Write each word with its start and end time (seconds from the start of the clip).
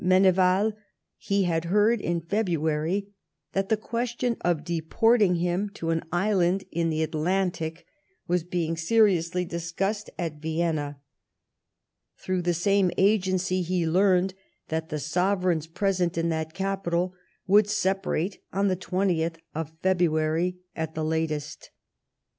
Menevi.l, 0.03 0.75
he 1.15 1.43
had 1.43 1.65
heard 1.65 2.01
in 2.01 2.21
February 2.21 3.13
that 3.51 3.69
the 3.69 3.77
question 3.77 4.35
of 4.41 4.63
deporting 4.63 5.35
him 5.35 5.69
to 5.75 5.91
an 5.91 6.01
island 6.11 6.63
in 6.71 6.89
the 6.89 7.03
Atlantic 7.03 7.85
was 8.27 8.43
being 8.43 8.75
seriously 8.75 9.45
discussed 9.45 10.09
at 10.17 10.41
Vienna. 10.41 10.99
Through 12.17 12.41
the 12.41 12.55
same 12.55 12.89
agency 12.97 13.61
he 13.61 13.85
learned 13.85 14.33
that 14.69 14.89
the 14.89 14.97
sovereigns 14.97 15.67
present 15.67 16.17
in 16.17 16.29
that 16.29 16.55
capital 16.55 17.13
would 17.45 17.69
separate 17.69 18.39
on 18.51 18.69
the 18.69 18.75
20th 18.75 19.35
of 19.53 19.77
February 19.83 20.57
at 20.75 20.95
the 20.95 21.05
latest. 21.05 21.69